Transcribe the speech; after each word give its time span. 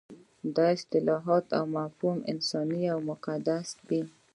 دا 0.55 0.65
اصطلاحات 0.77 1.45
او 1.57 1.63
مفاهیم 1.77 2.17
انساني 2.31 2.83
او 2.93 2.99
مقدس 3.09 3.67
دي. 3.87 4.01